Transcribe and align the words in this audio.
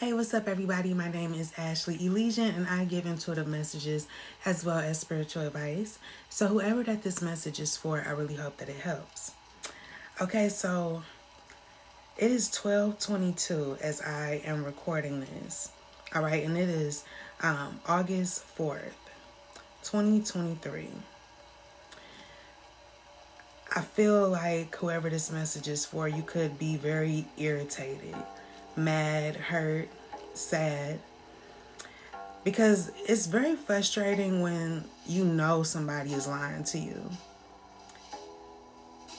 Hey, 0.00 0.14
what's 0.14 0.32
up, 0.32 0.48
everybody? 0.48 0.94
My 0.94 1.12
name 1.12 1.34
is 1.34 1.52
Ashley 1.58 2.02
Elysian, 2.02 2.54
and 2.54 2.66
I 2.66 2.86
give 2.86 3.04
intuitive 3.04 3.46
messages 3.46 4.08
as 4.46 4.64
well 4.64 4.78
as 4.78 4.98
spiritual 4.98 5.42
advice. 5.42 5.98
So, 6.30 6.46
whoever 6.46 6.82
that 6.84 7.02
this 7.02 7.20
message 7.20 7.60
is 7.60 7.76
for, 7.76 8.00
I 8.00 8.12
really 8.12 8.36
hope 8.36 8.56
that 8.56 8.70
it 8.70 8.80
helps. 8.80 9.32
Okay, 10.18 10.48
so 10.48 11.02
it 12.16 12.30
is 12.30 12.48
1222 12.48 13.76
as 13.82 14.00
I 14.00 14.40
am 14.46 14.64
recording 14.64 15.20
this. 15.20 15.70
All 16.14 16.22
right, 16.22 16.44
and 16.46 16.56
it 16.56 16.70
is 16.70 17.04
um, 17.42 17.78
August 17.86 18.42
4th, 18.56 18.96
2023. 19.82 20.88
I 23.76 23.80
feel 23.82 24.30
like 24.30 24.74
whoever 24.76 25.10
this 25.10 25.30
message 25.30 25.68
is 25.68 25.84
for, 25.84 26.08
you 26.08 26.22
could 26.22 26.58
be 26.58 26.78
very 26.78 27.26
irritated 27.36 28.16
mad, 28.84 29.36
hurt, 29.36 29.88
sad. 30.34 30.98
Because 32.44 32.90
it's 33.06 33.26
very 33.26 33.56
frustrating 33.56 34.40
when 34.40 34.84
you 35.06 35.24
know 35.24 35.62
somebody 35.62 36.12
is 36.12 36.26
lying 36.26 36.64
to 36.64 36.78
you. 36.78 37.10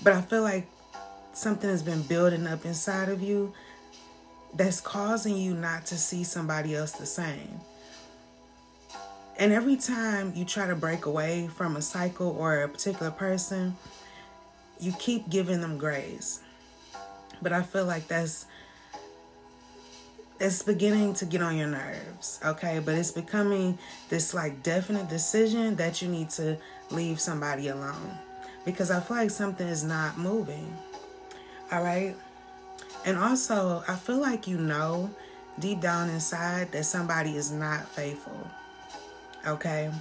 But 0.03 0.13
I 0.13 0.21
feel 0.21 0.41
like 0.41 0.67
something 1.33 1.69
has 1.69 1.83
been 1.83 2.01
building 2.01 2.47
up 2.47 2.65
inside 2.65 3.09
of 3.09 3.21
you 3.21 3.53
that's 4.53 4.81
causing 4.81 5.37
you 5.37 5.53
not 5.53 5.85
to 5.87 5.97
see 5.97 6.23
somebody 6.23 6.75
else 6.75 6.93
the 6.93 7.05
same. 7.05 7.61
And 9.37 9.53
every 9.53 9.77
time 9.77 10.33
you 10.35 10.45
try 10.45 10.67
to 10.67 10.75
break 10.75 11.05
away 11.05 11.49
from 11.55 11.75
a 11.75 11.81
cycle 11.81 12.35
or 12.37 12.63
a 12.63 12.69
particular 12.69 13.11
person, 13.11 13.75
you 14.79 14.93
keep 14.99 15.29
giving 15.29 15.61
them 15.61 15.77
grace. 15.77 16.41
But 17.41 17.53
I 17.53 17.63
feel 17.63 17.85
like 17.85 18.07
that's 18.07 18.45
it's 20.41 20.63
beginning 20.63 21.13
to 21.13 21.25
get 21.25 21.43
on 21.43 21.55
your 21.55 21.67
nerves, 21.67 22.39
okay? 22.43 22.81
But 22.83 22.95
it's 22.95 23.11
becoming 23.11 23.77
this 24.09 24.33
like 24.33 24.63
definite 24.63 25.07
decision 25.07 25.75
that 25.75 26.01
you 26.01 26.07
need 26.07 26.31
to 26.31 26.57
leave 26.89 27.19
somebody 27.19 27.67
alone 27.67 28.17
because 28.65 28.89
I 28.89 29.01
feel 29.01 29.17
like 29.17 29.29
something 29.29 29.67
is 29.67 29.83
not 29.83 30.17
moving. 30.17 30.75
All 31.71 31.83
right? 31.83 32.15
And 33.05 33.19
also, 33.19 33.83
I 33.87 33.95
feel 33.95 34.17
like 34.17 34.47
you 34.47 34.57
know 34.57 35.11
deep 35.59 35.79
down 35.79 36.09
inside 36.09 36.71
that 36.71 36.85
somebody 36.85 37.35
is 37.35 37.51
not 37.51 37.87
faithful. 37.87 38.49
Okay? 39.45 39.91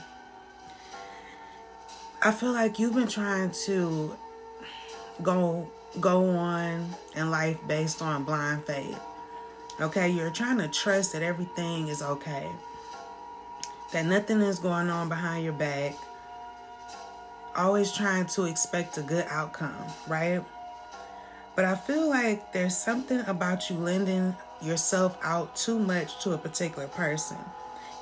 I 2.23 2.31
feel 2.31 2.53
like 2.53 2.79
you've 2.79 2.95
been 2.95 3.09
trying 3.09 3.51
to 3.67 4.17
go 5.23 5.71
go 6.01 6.31
on 6.31 6.89
in 7.15 7.31
life 7.31 7.59
based 7.67 8.01
on 8.01 8.25
blind 8.25 8.65
faith 8.65 8.99
Okay, 9.81 10.11
you're 10.11 10.31
trying 10.31 10.59
to 10.59 10.69
trust 10.69 11.15
that 11.15 11.23
everything 11.23 11.89
is 11.89 12.03
okay, 12.03 12.47
that 13.93 14.05
nothing 14.05 14.43
is 14.43 14.59
going 14.59 14.91
on 14.91 15.09
behind 15.09 15.43
your 15.43 15.55
back. 15.55 15.95
Always 17.57 17.91
trying 17.91 18.27
to 18.27 18.45
expect 18.45 18.99
a 18.99 19.03
good 19.03 19.25
outcome, 19.31 19.75
right? 20.07 20.45
But 21.57 21.65
I 21.65 21.77
feel 21.77 22.11
like 22.11 22.53
there's 22.53 22.77
something 22.77 23.21
about 23.21 23.71
you 23.71 23.77
lending 23.77 24.37
yourself 24.61 25.17
out 25.23 25.57
too 25.57 25.79
much 25.79 26.23
to 26.25 26.33
a 26.33 26.39
particular 26.39 26.89
person. 26.89 27.39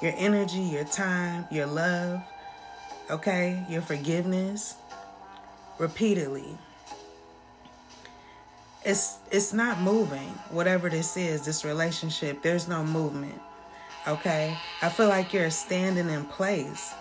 Your 0.03 0.15
energy, 0.17 0.59
your 0.59 0.85
time, 0.85 1.47
your 1.49 1.67
love, 1.67 2.21
okay, 3.09 3.65
your 3.69 3.83
forgiveness, 3.83 4.75
repeatedly 5.79 6.59
it's 8.85 9.19
it's 9.31 9.53
not 9.53 9.81
moving. 9.81 10.29
Whatever 10.51 10.89
this 10.89 11.17
is 11.17 11.45
this 11.45 11.65
relationship 11.65 12.43
there's 12.43 12.69
no 12.69 12.85
movement 12.85 13.41
okay? 14.07 14.57
I 14.81 14.89
feel 14.89 15.09
like 15.09 15.33
you're 15.33 15.51
standing 15.51 16.09
in 16.09 16.25
place. 16.25 16.95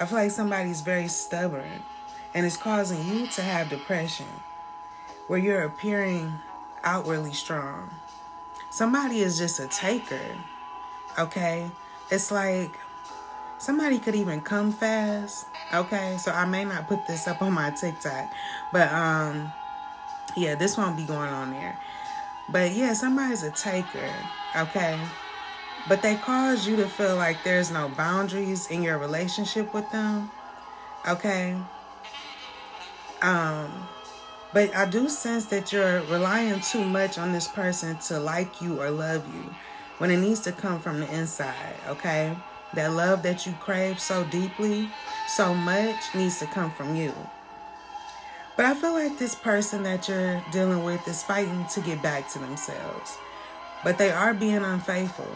I 0.00 0.06
feel 0.06 0.18
like 0.18 0.30
somebody's 0.30 0.80
very 0.80 1.08
stubborn 1.08 1.82
and 2.34 2.44
it's 2.44 2.56
causing 2.56 3.02
you 3.06 3.26
to 3.28 3.42
have 3.42 3.70
depression 3.70 4.26
where 5.28 5.38
you're 5.38 5.62
appearing 5.62 6.32
outwardly 6.84 7.32
strong. 7.32 7.88
Somebody 8.70 9.20
is 9.20 9.38
just 9.38 9.60
a 9.60 9.68
taker 9.68 10.20
okay? 11.18 11.70
It's 12.10 12.30
like 12.30 12.70
somebody 13.58 13.98
could 13.98 14.14
even 14.14 14.40
come 14.40 14.72
fast 14.72 15.46
okay? 15.72 16.16
So 16.18 16.30
i 16.30 16.44
may 16.44 16.64
not 16.64 16.88
put 16.88 17.06
this 17.06 17.26
up 17.26 17.40
on 17.40 17.52
my 17.52 17.70
tiktok 17.70 18.30
but 18.72 18.92
um 18.92 19.50
yeah, 20.36 20.54
this 20.54 20.76
won't 20.76 20.96
be 20.96 21.04
going 21.04 21.30
on 21.30 21.50
there. 21.50 21.76
But 22.48 22.72
yeah, 22.72 22.92
somebody's 22.92 23.42
a 23.42 23.50
taker, 23.50 24.10
okay? 24.56 24.98
But 25.88 26.02
they 26.02 26.16
cause 26.16 26.66
you 26.66 26.76
to 26.76 26.86
feel 26.86 27.16
like 27.16 27.42
there's 27.44 27.70
no 27.70 27.88
boundaries 27.88 28.70
in 28.70 28.82
your 28.82 28.98
relationship 28.98 29.72
with 29.74 29.90
them, 29.90 30.30
okay? 31.08 31.56
Um, 33.22 33.88
but 34.52 34.74
I 34.74 34.88
do 34.88 35.08
sense 35.08 35.46
that 35.46 35.72
you're 35.72 36.02
relying 36.02 36.60
too 36.60 36.84
much 36.84 37.18
on 37.18 37.32
this 37.32 37.48
person 37.48 37.96
to 38.06 38.18
like 38.18 38.60
you 38.60 38.80
or 38.80 38.90
love 38.90 39.24
you 39.34 39.54
when 39.98 40.10
it 40.10 40.18
needs 40.18 40.40
to 40.40 40.52
come 40.52 40.80
from 40.80 41.00
the 41.00 41.12
inside, 41.14 41.74
okay? 41.88 42.36
That 42.74 42.92
love 42.92 43.22
that 43.22 43.46
you 43.46 43.52
crave 43.60 43.98
so 44.00 44.24
deeply, 44.24 44.88
so 45.28 45.54
much 45.54 46.14
needs 46.14 46.38
to 46.40 46.46
come 46.46 46.70
from 46.72 46.94
you. 46.94 47.12
But 48.56 48.64
I 48.64 48.74
feel 48.74 48.94
like 48.94 49.18
this 49.18 49.34
person 49.34 49.82
that 49.82 50.08
you're 50.08 50.42
dealing 50.50 50.82
with 50.82 51.06
is 51.06 51.22
fighting 51.22 51.66
to 51.74 51.80
get 51.80 52.02
back 52.02 52.30
to 52.32 52.38
themselves. 52.38 53.18
But 53.84 53.98
they 53.98 54.10
are 54.10 54.32
being 54.32 54.64
unfaithful. 54.64 55.28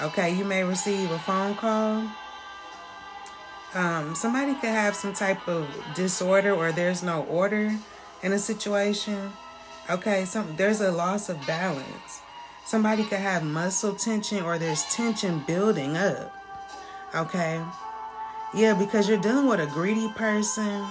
Okay, 0.00 0.34
you 0.34 0.44
may 0.44 0.62
receive 0.62 1.10
a 1.10 1.18
phone 1.18 1.54
call. 1.54 2.06
Um, 3.74 4.14
somebody 4.14 4.54
could 4.54 4.70
have 4.70 4.94
some 4.94 5.14
type 5.14 5.48
of 5.48 5.66
disorder 5.94 6.52
or 6.52 6.72
there's 6.72 7.02
no 7.02 7.22
order 7.24 7.74
in 8.22 8.32
a 8.32 8.38
situation. 8.38 9.32
Okay, 9.88 10.24
some 10.24 10.56
there's 10.56 10.80
a 10.80 10.92
loss 10.92 11.28
of 11.28 11.44
balance. 11.46 12.20
Somebody 12.66 13.04
could 13.04 13.18
have 13.18 13.42
muscle 13.42 13.94
tension 13.94 14.42
or 14.42 14.58
there's 14.58 14.84
tension 14.94 15.42
building 15.46 15.96
up. 15.96 16.34
Okay. 17.14 17.60
Yeah, 18.54 18.74
because 18.74 19.08
you're 19.08 19.20
dealing 19.20 19.46
with 19.46 19.60
a 19.60 19.66
greedy 19.66 20.08
person 20.16 20.86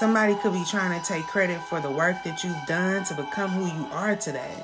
Somebody 0.00 0.34
could 0.36 0.54
be 0.54 0.64
trying 0.64 0.98
to 0.98 1.06
take 1.06 1.26
credit 1.26 1.60
for 1.64 1.78
the 1.78 1.90
work 1.90 2.24
that 2.24 2.42
you've 2.42 2.66
done 2.66 3.04
to 3.04 3.14
become 3.14 3.50
who 3.50 3.66
you 3.66 3.86
are 3.92 4.16
today. 4.16 4.54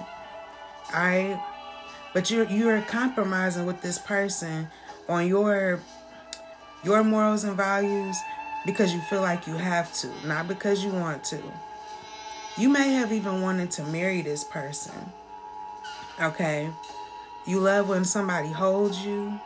All 0.94 1.00
right? 1.00 1.38
But 2.14 2.30
you're 2.30 2.46
you're 2.46 2.80
compromising 2.80 3.66
with 3.66 3.82
this 3.82 3.98
person 3.98 4.66
on 5.10 5.26
your 5.26 5.78
your 6.82 7.04
morals 7.04 7.44
and 7.44 7.54
values 7.54 8.16
because 8.64 8.94
you 8.94 9.00
feel 9.10 9.20
like 9.20 9.46
you 9.46 9.52
have 9.52 9.92
to, 10.00 10.08
not 10.26 10.48
because 10.48 10.82
you 10.82 10.90
want 10.90 11.22
to. 11.24 11.42
You 12.56 12.70
may 12.70 12.94
have 12.94 13.12
even 13.12 13.42
wanted 13.42 13.70
to 13.72 13.84
marry 13.84 14.22
this 14.22 14.42
person. 14.42 14.94
Okay? 16.18 16.70
You 17.46 17.60
love 17.60 17.90
when 17.90 18.06
somebody 18.06 18.48
holds 18.48 19.04
you. 19.04 19.38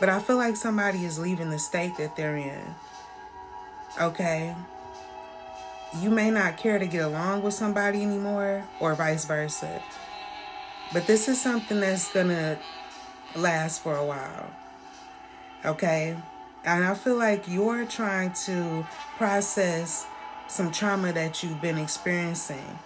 But 0.00 0.08
I 0.08 0.18
feel 0.18 0.36
like 0.36 0.56
somebody 0.56 1.04
is 1.04 1.16
leaving 1.16 1.50
the 1.50 1.60
state 1.60 1.96
that 1.98 2.16
they're 2.16 2.36
in. 2.36 2.74
Okay. 4.00 4.54
You 6.00 6.08
may 6.08 6.30
not 6.30 6.56
care 6.56 6.78
to 6.78 6.86
get 6.86 7.04
along 7.04 7.42
with 7.42 7.52
somebody 7.52 8.02
anymore, 8.02 8.64
or 8.80 8.94
vice 8.94 9.26
versa. 9.26 9.82
But 10.92 11.06
this 11.06 11.28
is 11.28 11.40
something 11.40 11.80
that's 11.80 12.12
to 12.12 12.58
last 13.36 13.82
for 13.82 13.96
a 13.96 14.04
while. 14.04 14.50
Okay. 15.64 16.16
And 16.64 16.84
I 16.84 16.94
feel 16.94 17.16
like 17.16 17.46
you're 17.46 17.84
trying 17.84 18.32
to 18.46 18.86
process 19.16 20.06
some 20.48 20.70
trauma 20.70 21.12
that 21.12 21.42
you've 21.42 21.60
been 21.60 21.78
experiencing. 21.78 22.78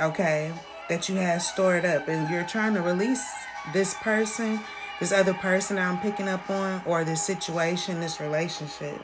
Okay. 0.00 0.52
That 0.88 1.08
you 1.08 1.16
have 1.16 1.42
stored 1.42 1.84
up. 1.84 2.06
And 2.08 2.30
you're 2.30 2.44
trying 2.44 2.74
to 2.74 2.82
release 2.82 3.24
this 3.72 3.94
person, 3.94 4.60
this 5.00 5.10
other 5.10 5.34
person 5.34 5.78
I'm 5.78 5.98
picking 5.98 6.28
up 6.28 6.48
on, 6.50 6.82
or 6.86 7.04
this 7.04 7.22
situation, 7.22 8.00
this 8.00 8.20
relationship. 8.20 9.02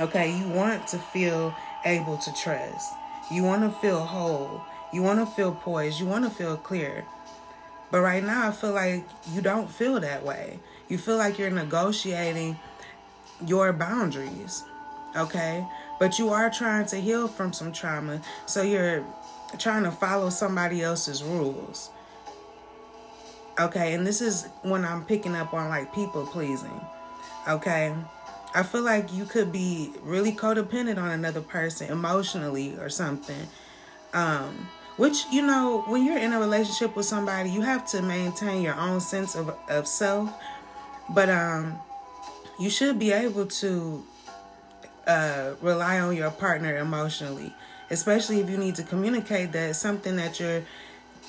Okay, 0.00 0.36
you 0.36 0.48
want 0.48 0.88
to 0.88 0.98
feel 0.98 1.54
able 1.84 2.16
to 2.18 2.32
trust. 2.32 2.92
You 3.30 3.44
want 3.44 3.62
to 3.62 3.70
feel 3.80 4.00
whole. 4.00 4.62
You 4.92 5.02
want 5.02 5.20
to 5.20 5.26
feel 5.26 5.52
poised. 5.52 6.00
You 6.00 6.06
want 6.06 6.24
to 6.24 6.30
feel 6.30 6.56
clear. 6.56 7.04
But 7.90 8.00
right 8.00 8.24
now, 8.24 8.48
I 8.48 8.52
feel 8.52 8.72
like 8.72 9.04
you 9.32 9.40
don't 9.40 9.70
feel 9.70 10.00
that 10.00 10.24
way. 10.24 10.58
You 10.88 10.98
feel 10.98 11.16
like 11.16 11.38
you're 11.38 11.50
negotiating 11.50 12.58
your 13.46 13.72
boundaries. 13.72 14.64
Okay? 15.16 15.64
But 16.00 16.18
you 16.18 16.30
are 16.30 16.50
trying 16.50 16.86
to 16.86 16.96
heal 16.96 17.28
from 17.28 17.52
some 17.52 17.72
trauma. 17.72 18.20
So 18.46 18.62
you're 18.62 19.04
trying 19.58 19.84
to 19.84 19.92
follow 19.92 20.30
somebody 20.30 20.82
else's 20.82 21.22
rules. 21.22 21.90
Okay? 23.60 23.94
And 23.94 24.04
this 24.04 24.20
is 24.20 24.48
when 24.62 24.84
I'm 24.84 25.04
picking 25.04 25.36
up 25.36 25.54
on 25.54 25.68
like 25.68 25.94
people 25.94 26.26
pleasing. 26.26 26.80
Okay? 27.48 27.94
I 28.54 28.62
feel 28.62 28.82
like 28.82 29.12
you 29.12 29.24
could 29.24 29.52
be 29.52 29.92
really 30.02 30.32
codependent 30.32 30.98
on 30.98 31.10
another 31.10 31.40
person 31.40 31.90
emotionally 31.90 32.76
or 32.76 32.88
something. 32.88 33.48
Um, 34.12 34.68
which 34.96 35.24
you 35.32 35.42
know 35.42 35.82
when 35.88 36.06
you're 36.06 36.18
in 36.18 36.32
a 36.32 36.38
relationship 36.38 36.94
with 36.94 37.04
somebody 37.04 37.50
you 37.50 37.62
have 37.62 37.84
to 37.90 38.00
maintain 38.00 38.62
your 38.62 38.76
own 38.76 39.00
sense 39.00 39.34
of, 39.34 39.54
of 39.68 39.88
self. 39.88 40.32
But 41.10 41.28
um 41.28 41.78
you 42.58 42.70
should 42.70 42.98
be 42.98 43.10
able 43.10 43.46
to 43.46 44.04
uh 45.06 45.54
rely 45.60 45.98
on 45.98 46.16
your 46.16 46.30
partner 46.30 46.78
emotionally 46.78 47.52
especially 47.90 48.40
if 48.40 48.48
you 48.48 48.56
need 48.56 48.74
to 48.76 48.82
communicate 48.82 49.52
that 49.52 49.76
something 49.76 50.16
that 50.16 50.38
you're 50.40 50.62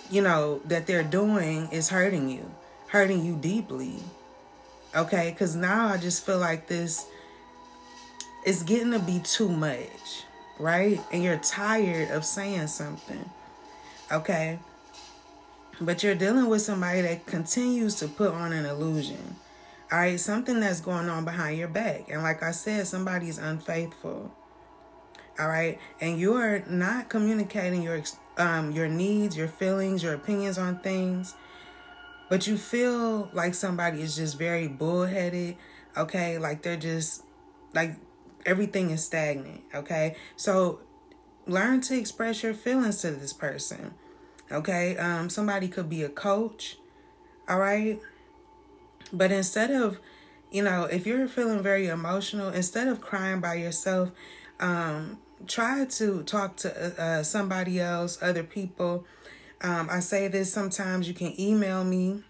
you 0.10 0.22
know 0.22 0.62
that 0.66 0.86
they're 0.88 1.04
doing 1.04 1.68
is 1.72 1.90
hurting 1.90 2.30
you 2.30 2.50
hurting 2.88 3.26
you 3.26 3.36
deeply. 3.36 3.96
Okay? 4.96 5.32
Because 5.32 5.56
now 5.56 5.88
i 5.88 5.98
just 5.98 6.26
feel 6.26 6.38
like 6.38 6.68
this 6.68 7.06
is 8.46 8.64
getting 8.64 8.92
to 8.92 9.00
be 9.00 9.20
too 9.20 9.50
much 9.50 10.24
right 10.60 11.02
and 11.12 11.24
you're 11.24 11.38
tired 11.38 12.10
of 12.12 12.24
saying 12.24 12.68
something 12.68 13.30
okay? 14.12 14.60
But 15.82 16.04
you're 16.04 16.16
dealing 16.16 16.48
with 16.48 16.62
somebody 16.62 17.02
that 17.02 17.26
continues 17.26 17.96
to 17.96 18.08
put 18.08 18.32
on 18.32 18.54
an 18.54 18.66
illusion. 18.66 19.36
All 19.92 20.00
right, 20.00 20.20
something 20.20 20.60
that's 20.60 20.82
going 20.82 21.10
on 21.10 21.26
behind 21.26 21.58
your 21.58 21.68
back. 21.68 22.10
And 22.10 22.24
like 22.24 22.42
I 22.42 22.52
said, 22.52 22.88
somebody's 22.88 23.38
unfaithful. 23.38 24.34
All 25.38 25.48
right, 25.48 25.80
and 26.00 26.20
you're 26.20 26.64
not 26.68 27.10
communicating 27.10 27.82
your 27.82 28.02
um 28.38 28.72
your 28.72 28.88
needs, 28.88 29.36
your 29.36 29.50
feelings, 29.50 30.02
your 30.02 30.14
opinions 30.14 30.58
on 30.58 30.80
things. 30.80 31.36
But 32.30 32.48
you 32.48 32.58
feel 32.58 33.30
like 33.34 33.54
somebody 33.54 34.02
is 34.02 34.16
just 34.16 34.40
very 34.40 34.68
bullheaded, 34.68 35.58
okay? 35.96 36.40
Like 36.40 36.64
they're 36.64 36.78
just 36.78 37.24
like 37.74 37.96
everything 38.46 38.92
is 38.92 39.04
stagnant, 39.04 39.62
okay? 39.74 40.16
So 40.36 40.80
learn 41.48 41.82
to 41.82 41.98
express 41.98 42.44
your 42.44 42.54
feelings 42.54 43.02
to 43.02 43.12
this 43.12 43.34
person. 43.34 43.94
Okay? 44.52 44.98
Um 44.98 45.30
somebody 45.30 45.68
could 45.68 45.90
be 45.90 46.04
a 46.04 46.10
coach. 46.10 46.78
All 47.48 47.60
right? 47.60 48.00
But 49.14 49.32
instead 49.32 49.72
of, 49.72 50.00
you 50.52 50.64
know, 50.64 50.86
if 50.86 51.06
you're 51.06 51.28
feeling 51.28 51.62
very 51.62 51.88
emotional, 51.88 52.50
instead 52.50 52.88
of 52.88 53.02
crying 53.02 53.40
by 53.42 53.56
yourself, 53.56 54.12
um 54.60 55.20
try 55.48 55.86
to 55.86 56.24
talk 56.24 56.58
to 56.58 57.02
uh, 57.02 57.24
somebody 57.24 57.80
else, 57.80 58.18
other 58.22 58.44
people. 58.44 59.06
Um, 59.62 59.88
I 59.90 60.00
say 60.00 60.28
this 60.28 60.52
sometimes 60.52 61.08
you 61.08 61.14
can 61.14 61.40
email 61.40 61.84
me. 61.84 62.24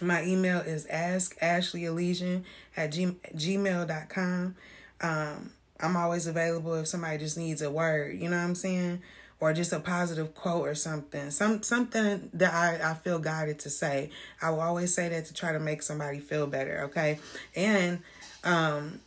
My 0.00 0.24
email 0.24 0.58
is 0.60 0.86
askashleyelysian 0.86 2.44
at 2.76 2.92
g- 2.92 3.16
gmail.com. 3.34 4.56
Um, 5.00 5.50
I'm 5.80 5.96
always 5.96 6.26
available 6.26 6.74
if 6.74 6.88
somebody 6.88 7.18
just 7.18 7.36
needs 7.36 7.62
a 7.62 7.70
word, 7.70 8.16
you 8.18 8.28
know 8.28 8.36
what 8.36 8.44
I'm 8.44 8.54
saying? 8.54 9.02
Or 9.38 9.52
just 9.52 9.72
a 9.72 9.80
positive 9.80 10.34
quote 10.34 10.66
or 10.66 10.74
something. 10.74 11.30
Some 11.30 11.62
something 11.62 12.30
that 12.32 12.54
I, 12.54 12.92
I 12.92 12.94
feel 12.94 13.18
guided 13.18 13.58
to 13.60 13.70
say. 13.70 14.10
I 14.40 14.50
will 14.50 14.60
always 14.60 14.94
say 14.94 15.10
that 15.10 15.26
to 15.26 15.34
try 15.34 15.52
to 15.52 15.60
make 15.60 15.82
somebody 15.82 16.20
feel 16.20 16.46
better, 16.46 16.84
okay? 16.84 17.18
And 17.54 18.00
um 18.44 19.00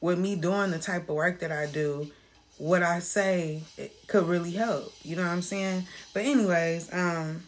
with 0.00 0.18
me 0.18 0.34
doing 0.34 0.72
the 0.72 0.78
type 0.78 1.08
of 1.08 1.14
work 1.14 1.40
that 1.40 1.52
I 1.52 1.66
do, 1.66 2.10
what 2.56 2.82
I 2.82 2.98
say 2.98 3.62
could 4.08 4.26
really 4.26 4.52
help. 4.52 4.92
You 5.04 5.14
know 5.14 5.22
what 5.22 5.30
I'm 5.30 5.42
saying? 5.42 5.86
But 6.12 6.24
anyways, 6.24 6.92
um 6.92 7.44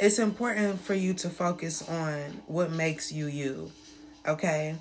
it's 0.00 0.18
important 0.18 0.80
for 0.80 0.94
you 0.94 1.12
to 1.14 1.28
focus 1.28 1.86
on 1.86 2.42
what 2.46 2.70
makes 2.70 3.12
you 3.12 3.26
you. 3.26 3.70
Okay? 4.26 4.76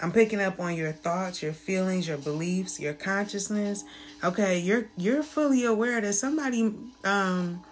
I'm 0.00 0.12
picking 0.12 0.40
up 0.40 0.60
on 0.60 0.74
your 0.74 0.92
thoughts, 0.92 1.42
your 1.42 1.54
feelings, 1.54 2.06
your 2.06 2.18
beliefs, 2.18 2.78
your 2.78 2.92
consciousness. 2.92 3.84
Okay, 4.22 4.58
you're 4.58 4.88
you're 4.96 5.22
fully 5.22 5.64
aware 5.64 6.00
that 6.00 6.12
somebody 6.12 6.74
um 7.04 7.64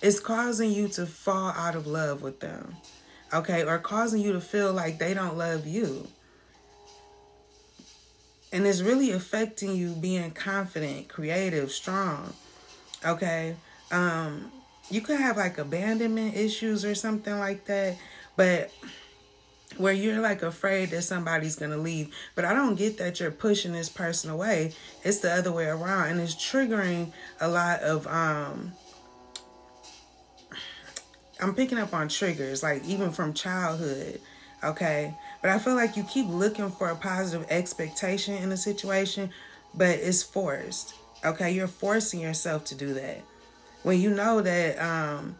is 0.00 0.20
causing 0.20 0.70
you 0.70 0.86
to 0.88 1.04
fall 1.06 1.50
out 1.50 1.74
of 1.74 1.86
love 1.86 2.22
with 2.22 2.38
them. 2.40 2.76
Okay, 3.32 3.64
or 3.64 3.78
causing 3.78 4.22
you 4.22 4.32
to 4.32 4.40
feel 4.40 4.72
like 4.72 4.98
they 4.98 5.14
don't 5.14 5.36
love 5.36 5.66
you. 5.66 6.06
And 8.52 8.66
it's 8.66 8.80
really 8.80 9.10
affecting 9.10 9.76
you 9.76 9.90
being 9.90 10.30
confident, 10.30 11.08
creative, 11.08 11.72
strong. 11.72 12.32
Okay? 13.04 13.56
Um 13.90 14.52
you 14.90 15.00
could 15.00 15.18
have 15.18 15.36
like 15.36 15.58
abandonment 15.58 16.36
issues 16.36 16.84
or 16.84 16.94
something 16.94 17.36
like 17.38 17.64
that, 17.66 17.96
but 18.36 18.70
where 19.76 19.92
you're 19.92 20.20
like 20.20 20.42
afraid 20.42 20.90
that 20.90 21.02
somebody's 21.02 21.56
gonna 21.56 21.76
leave. 21.76 22.14
But 22.34 22.44
I 22.44 22.54
don't 22.54 22.74
get 22.74 22.98
that 22.98 23.20
you're 23.20 23.30
pushing 23.30 23.72
this 23.72 23.88
person 23.88 24.30
away. 24.30 24.72
It's 25.04 25.18
the 25.18 25.32
other 25.32 25.52
way 25.52 25.66
around, 25.66 26.08
and 26.08 26.20
it's 26.20 26.34
triggering 26.34 27.12
a 27.40 27.48
lot 27.48 27.80
of 27.80 28.06
um. 28.06 28.72
I'm 31.40 31.54
picking 31.54 31.78
up 31.78 31.94
on 31.94 32.08
triggers, 32.08 32.64
like 32.64 32.84
even 32.84 33.12
from 33.12 33.32
childhood, 33.32 34.20
okay? 34.64 35.14
But 35.40 35.50
I 35.50 35.60
feel 35.60 35.76
like 35.76 35.96
you 35.96 36.02
keep 36.02 36.26
looking 36.26 36.68
for 36.68 36.88
a 36.88 36.96
positive 36.96 37.46
expectation 37.48 38.34
in 38.34 38.50
a 38.50 38.56
situation, 38.56 39.30
but 39.72 40.00
it's 40.00 40.20
forced, 40.20 40.94
okay? 41.24 41.52
You're 41.52 41.68
forcing 41.68 42.18
yourself 42.18 42.64
to 42.64 42.74
do 42.74 42.92
that 42.94 43.22
when 43.82 44.00
you 44.00 44.10
know 44.10 44.40
that 44.40 44.78
um, 44.80 45.36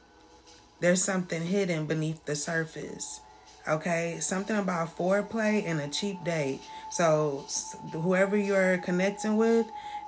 there's 0.78 1.02
something 1.02 1.42
hidden 1.42 1.86
beneath 1.86 2.25
the 2.26 2.36
surface 2.36 3.20
Okay, 3.68 4.16
something 4.20 4.56
about 4.56 4.96
foreplay 4.96 5.66
and 5.66 5.80
a 5.80 5.88
cheap 5.88 6.24
date. 6.24 6.60
So, 6.90 7.44
whoever 7.92 8.36
you're 8.36 8.78
connecting 8.78 9.36
with 9.36 9.66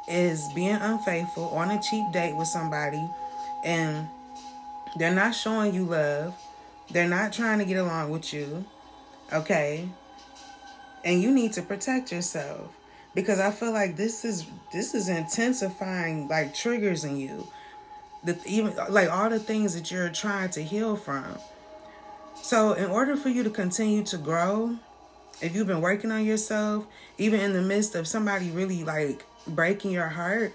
is 0.08 0.48
being 0.54 0.76
unfaithful 0.76 1.48
on 1.50 1.70
a 1.70 1.82
cheap 1.82 2.10
date 2.10 2.34
with 2.34 2.48
somebody, 2.48 3.06
and 3.62 4.08
they're 4.96 5.14
not 5.14 5.34
showing 5.34 5.74
you 5.74 5.84
love. 5.84 6.34
They're 6.90 7.08
not 7.08 7.34
trying 7.34 7.58
to 7.58 7.66
get 7.66 7.76
along 7.76 8.10
with 8.10 8.32
you. 8.32 8.64
Okay, 9.30 9.88
and 11.04 11.20
you 11.22 11.30
need 11.30 11.52
to 11.52 11.62
protect 11.62 12.10
yourself 12.10 12.72
because 13.14 13.40
I 13.40 13.50
feel 13.50 13.72
like 13.72 13.96
this 13.96 14.24
is 14.24 14.46
this 14.72 14.94
is 14.94 15.08
intensifying 15.08 16.28
like 16.28 16.54
triggers 16.54 17.04
in 17.04 17.18
you. 17.18 17.46
The 18.24 18.38
even 18.46 18.74
like 18.88 19.10
all 19.10 19.28
the 19.30 19.38
things 19.38 19.74
that 19.74 19.90
you're 19.90 20.08
trying 20.08 20.50
to 20.50 20.62
heal 20.62 20.96
from. 20.96 21.36
So, 22.42 22.72
in 22.72 22.90
order 22.90 23.16
for 23.16 23.28
you 23.28 23.42
to 23.42 23.50
continue 23.50 24.02
to 24.04 24.16
grow, 24.16 24.76
if 25.40 25.54
you've 25.54 25.66
been 25.66 25.80
working 25.80 26.10
on 26.10 26.24
yourself, 26.24 26.86
even 27.18 27.40
in 27.40 27.52
the 27.52 27.62
midst 27.62 27.94
of 27.94 28.08
somebody 28.08 28.50
really 28.50 28.82
like 28.82 29.24
breaking 29.46 29.92
your 29.92 30.08
heart, 30.08 30.52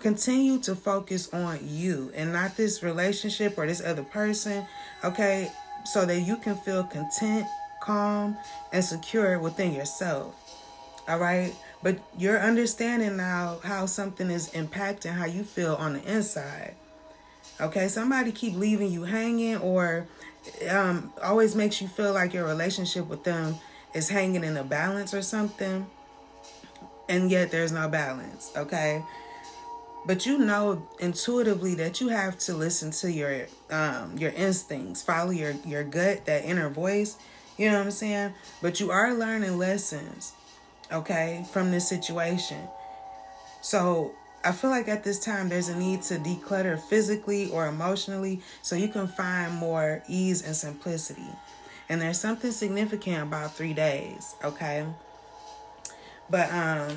continue 0.00 0.58
to 0.60 0.74
focus 0.74 1.32
on 1.32 1.58
you 1.62 2.12
and 2.14 2.32
not 2.32 2.56
this 2.56 2.82
relationship 2.82 3.58
or 3.58 3.66
this 3.66 3.82
other 3.82 4.02
person, 4.02 4.66
okay? 5.04 5.50
So 5.84 6.04
that 6.06 6.20
you 6.20 6.36
can 6.36 6.56
feel 6.56 6.84
content, 6.84 7.46
calm, 7.82 8.36
and 8.72 8.84
secure 8.84 9.38
within 9.38 9.72
yourself. 9.72 10.34
All 11.08 11.18
right? 11.18 11.54
But 11.82 11.98
you're 12.18 12.40
understanding 12.40 13.16
now 13.16 13.58
how 13.62 13.86
something 13.86 14.30
is 14.30 14.50
impacting 14.50 15.12
how 15.12 15.26
you 15.26 15.44
feel 15.44 15.74
on 15.76 15.94
the 15.94 16.02
inside. 16.12 16.74
Okay? 17.60 17.88
Somebody 17.88 18.32
keep 18.32 18.54
leaving 18.54 18.90
you 18.90 19.04
hanging 19.04 19.56
or 19.56 20.06
um, 20.68 21.12
always 21.22 21.54
makes 21.54 21.80
you 21.80 21.88
feel 21.88 22.12
like 22.12 22.32
your 22.32 22.46
relationship 22.46 23.06
with 23.06 23.24
them 23.24 23.56
is 23.94 24.08
hanging 24.08 24.44
in 24.44 24.56
a 24.56 24.64
balance 24.64 25.14
or 25.14 25.22
something, 25.22 25.86
and 27.08 27.30
yet 27.30 27.50
there's 27.50 27.72
no 27.72 27.88
balance, 27.88 28.52
okay? 28.56 29.02
But 30.06 30.26
you 30.26 30.38
know 30.38 30.86
intuitively 31.00 31.74
that 31.76 32.00
you 32.00 32.08
have 32.08 32.38
to 32.40 32.54
listen 32.54 32.90
to 32.92 33.10
your 33.10 33.46
um, 33.70 34.16
your 34.16 34.30
instincts, 34.30 35.02
follow 35.02 35.30
your 35.30 35.52
your 35.66 35.84
gut, 35.84 36.24
that 36.26 36.44
inner 36.44 36.70
voice. 36.70 37.16
You 37.56 37.70
know 37.70 37.78
what 37.78 37.86
I'm 37.86 37.90
saying? 37.90 38.34
But 38.62 38.78
you 38.78 38.90
are 38.90 39.12
learning 39.14 39.58
lessons, 39.58 40.32
okay, 40.92 41.44
from 41.52 41.72
this 41.72 41.88
situation. 41.88 42.68
So 43.60 44.14
I 44.44 44.52
feel 44.52 44.70
like 44.70 44.88
at 44.88 45.04
this 45.04 45.18
time 45.18 45.48
there's 45.48 45.68
a 45.68 45.76
need 45.76 46.02
to 46.02 46.14
declutter 46.14 46.80
physically 46.80 47.50
or 47.50 47.66
emotionally 47.66 48.40
so 48.62 48.76
you 48.76 48.88
can 48.88 49.08
find 49.08 49.52
more 49.54 50.02
ease 50.08 50.42
and 50.42 50.54
simplicity. 50.54 51.28
And 51.88 52.00
there's 52.00 52.20
something 52.20 52.52
significant 52.52 53.22
about 53.22 53.54
three 53.54 53.72
days, 53.74 54.34
okay? 54.44 54.86
But 56.30 56.52
um 56.52 56.96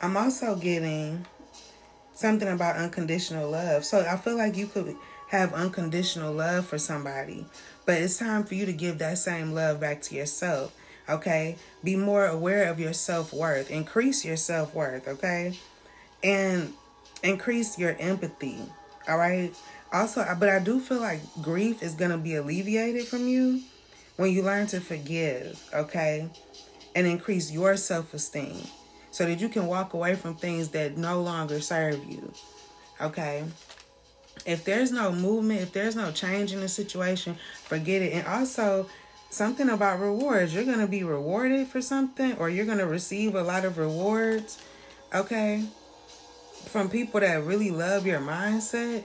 I'm 0.00 0.16
also 0.16 0.54
getting 0.54 1.26
something 2.14 2.48
about 2.48 2.76
unconditional 2.76 3.50
love. 3.50 3.84
So 3.84 4.00
I 4.00 4.16
feel 4.16 4.36
like 4.36 4.56
you 4.56 4.66
could 4.66 4.96
have 5.28 5.52
unconditional 5.52 6.32
love 6.32 6.66
for 6.66 6.78
somebody, 6.78 7.46
but 7.84 8.00
it's 8.00 8.18
time 8.18 8.44
for 8.44 8.54
you 8.54 8.64
to 8.66 8.72
give 8.72 8.98
that 8.98 9.18
same 9.18 9.52
love 9.52 9.80
back 9.80 10.00
to 10.02 10.14
yourself. 10.14 10.74
Okay? 11.08 11.56
Be 11.82 11.96
more 11.96 12.26
aware 12.26 12.70
of 12.70 12.78
your 12.80 12.92
self 12.92 13.32
worth. 13.32 13.70
Increase 13.70 14.24
your 14.24 14.36
self 14.36 14.74
worth, 14.74 15.08
okay? 15.08 15.58
And 16.22 16.72
increase 17.22 17.78
your 17.78 17.96
empathy. 17.98 18.58
All 19.08 19.18
right. 19.18 19.54
Also, 19.92 20.24
but 20.38 20.48
I 20.48 20.58
do 20.58 20.80
feel 20.80 21.00
like 21.00 21.20
grief 21.40 21.82
is 21.82 21.94
going 21.94 22.10
to 22.10 22.18
be 22.18 22.34
alleviated 22.34 23.06
from 23.06 23.26
you 23.26 23.62
when 24.16 24.32
you 24.32 24.42
learn 24.42 24.66
to 24.68 24.80
forgive, 24.80 25.62
okay? 25.72 26.28
And 26.94 27.06
increase 27.06 27.50
your 27.50 27.76
self 27.76 28.12
esteem 28.12 28.60
so 29.10 29.24
that 29.24 29.40
you 29.40 29.48
can 29.48 29.66
walk 29.66 29.94
away 29.94 30.14
from 30.14 30.34
things 30.34 30.68
that 30.70 30.96
no 30.96 31.22
longer 31.22 31.60
serve 31.60 32.04
you. 32.04 32.32
Okay. 33.00 33.44
If 34.44 34.64
there's 34.64 34.92
no 34.92 35.12
movement, 35.12 35.62
if 35.62 35.72
there's 35.72 35.96
no 35.96 36.12
change 36.12 36.52
in 36.52 36.60
the 36.60 36.68
situation, 36.68 37.36
forget 37.64 38.02
it. 38.02 38.12
And 38.12 38.26
also, 38.26 38.88
something 39.30 39.68
about 39.68 40.00
rewards. 40.00 40.54
You're 40.54 40.64
going 40.64 40.80
to 40.80 40.86
be 40.86 41.04
rewarded 41.04 41.68
for 41.68 41.82
something 41.82 42.36
or 42.36 42.48
you're 42.48 42.66
going 42.66 42.78
to 42.78 42.86
receive 42.86 43.34
a 43.34 43.42
lot 43.42 43.64
of 43.64 43.78
rewards, 43.78 44.62
okay, 45.14 45.64
from 46.68 46.88
people 46.88 47.20
that 47.20 47.44
really 47.44 47.70
love 47.70 48.06
your 48.06 48.20
mindset. 48.20 49.04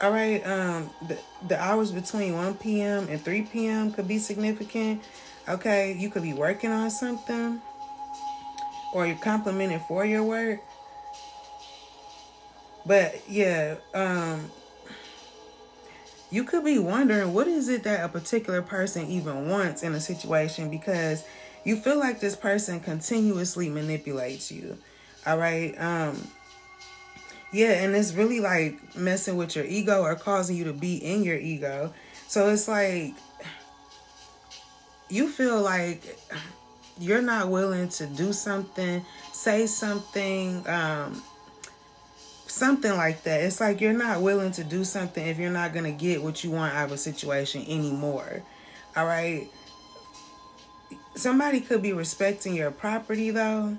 All 0.00 0.12
right, 0.12 0.40
um 0.46 0.90
the, 1.06 1.18
the 1.48 1.60
hours 1.60 1.90
between 1.90 2.34
1 2.34 2.54
p.m. 2.54 3.08
and 3.08 3.20
3 3.20 3.42
p.m. 3.42 3.92
could 3.92 4.06
be 4.06 4.18
significant. 4.18 5.02
Okay, 5.48 5.96
you 5.98 6.10
could 6.10 6.22
be 6.22 6.34
working 6.34 6.70
on 6.70 6.90
something 6.90 7.60
or 8.94 9.06
you're 9.06 9.16
complimented 9.16 9.80
for 9.88 10.04
your 10.04 10.22
work. 10.22 10.60
But 12.86 13.22
yeah, 13.28 13.76
um 13.94 14.50
you 16.30 16.44
could 16.44 16.64
be 16.64 16.78
wondering 16.78 17.32
what 17.32 17.48
is 17.48 17.68
it 17.68 17.84
that 17.84 18.04
a 18.04 18.08
particular 18.08 18.60
person 18.60 19.06
even 19.06 19.48
wants 19.48 19.82
in 19.82 19.94
a 19.94 20.00
situation 20.00 20.70
because 20.70 21.24
you 21.64 21.76
feel 21.76 21.98
like 21.98 22.20
this 22.20 22.36
person 22.36 22.80
continuously 22.80 23.68
manipulates 23.68 24.52
you. 24.52 24.78
All 25.28 25.38
right? 25.38 25.74
Um 25.78 26.16
yeah, 27.52 27.82
and 27.82 27.96
it's 27.96 28.12
really 28.12 28.40
like 28.40 28.96
messing 28.96 29.36
with 29.36 29.56
your 29.56 29.64
ego 29.64 30.02
or 30.02 30.14
causing 30.14 30.56
you 30.56 30.64
to 30.64 30.72
be 30.72 30.96
in 30.96 31.22
your 31.22 31.38
ego. 31.38 31.92
So 32.26 32.48
it's 32.48 32.68
like 32.68 33.14
you 35.08 35.28
feel 35.28 35.62
like 35.62 36.18
you're 36.98 37.22
not 37.22 37.48
willing 37.48 37.88
to 37.88 38.06
do 38.06 38.32
something, 38.32 39.04
say 39.32 39.66
something, 39.66 40.68
um, 40.68 41.22
something 42.46 42.94
like 42.96 43.22
that. 43.22 43.42
It's 43.42 43.60
like 43.60 43.80
you're 43.80 43.92
not 43.92 44.20
willing 44.20 44.52
to 44.52 44.64
do 44.64 44.84
something 44.84 45.26
if 45.26 45.38
you're 45.38 45.50
not 45.50 45.72
going 45.72 45.84
to 45.84 45.92
get 45.92 46.22
what 46.22 46.44
you 46.44 46.50
want 46.50 46.74
out 46.74 46.86
of 46.86 46.92
a 46.92 46.98
situation 46.98 47.62
anymore. 47.68 48.42
All 48.96 49.06
right. 49.06 49.48
Somebody 51.14 51.60
could 51.60 51.82
be 51.82 51.92
respecting 51.92 52.54
your 52.54 52.70
property 52.70 53.30
though. 53.30 53.78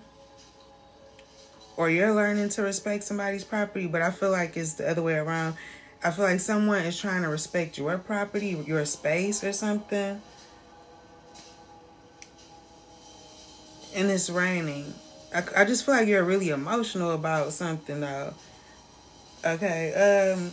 Or 1.79 1.89
you're 1.89 2.13
learning 2.13 2.49
to 2.49 2.61
respect 2.61 3.05
somebody's 3.05 3.45
property, 3.45 3.87
but 3.87 4.01
I 4.01 4.11
feel 4.11 4.31
like 4.31 4.57
it's 4.57 4.73
the 4.73 4.89
other 4.91 5.01
way 5.01 5.13
around. 5.13 5.55
I 6.03 6.11
feel 6.11 6.25
like 6.25 6.41
someone 6.41 6.81
is 6.81 6.99
trying 6.99 7.21
to 7.21 7.29
respect 7.29 7.77
your 7.77 7.97
property, 7.97 8.61
your 8.67 8.83
space 8.83 9.45
or 9.45 9.53
something. 9.53 10.21
And 13.95 14.11
it's 14.11 14.29
raining. 14.29 14.93
I, 15.33 15.43
I 15.55 15.63
just 15.63 15.85
feel 15.85 15.95
like 15.95 16.09
you're 16.09 16.25
really 16.25 16.49
emotional 16.49 17.11
about 17.11 17.53
something 17.53 18.01
though. 18.01 18.33
Okay. 19.45 20.33
Um 20.33 20.51